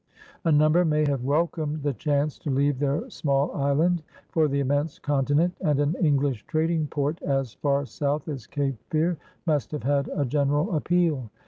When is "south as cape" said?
7.85-8.79